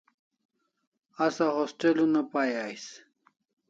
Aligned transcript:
Asa 1.27 1.47
hostel 1.59 1.95
una 2.09 2.21
pai 2.35 2.51
ais 2.67 2.85